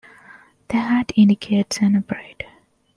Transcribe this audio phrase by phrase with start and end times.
[0.69, 2.47] The "hat" indicates an operator.